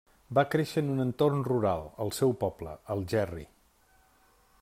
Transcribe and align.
Va 0.37 0.43
créixer 0.53 0.81
en 0.83 0.87
un 0.93 1.03
entorn 1.03 1.43
rural, 1.49 1.85
al 2.05 2.11
seu 2.21 2.35
poble, 2.45 2.75
Algerri. 2.97 3.47